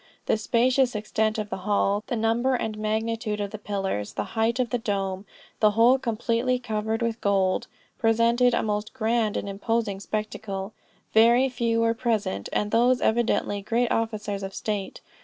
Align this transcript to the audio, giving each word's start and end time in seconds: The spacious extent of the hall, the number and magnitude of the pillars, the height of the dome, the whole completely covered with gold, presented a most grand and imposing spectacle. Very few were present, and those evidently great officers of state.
The 0.25 0.35
spacious 0.35 0.95
extent 0.95 1.37
of 1.37 1.51
the 1.51 1.57
hall, 1.57 2.03
the 2.07 2.15
number 2.15 2.55
and 2.55 2.75
magnitude 2.75 3.39
of 3.39 3.51
the 3.51 3.59
pillars, 3.59 4.13
the 4.13 4.23
height 4.33 4.59
of 4.59 4.71
the 4.71 4.79
dome, 4.79 5.27
the 5.59 5.69
whole 5.77 5.99
completely 5.99 6.57
covered 6.57 7.03
with 7.03 7.21
gold, 7.21 7.67
presented 7.99 8.55
a 8.55 8.63
most 8.63 8.95
grand 8.95 9.37
and 9.37 9.47
imposing 9.47 9.99
spectacle. 9.99 10.73
Very 11.13 11.49
few 11.49 11.81
were 11.81 11.93
present, 11.93 12.49
and 12.51 12.71
those 12.71 12.99
evidently 12.99 13.61
great 13.61 13.91
officers 13.91 14.41
of 14.41 14.55
state. 14.55 15.01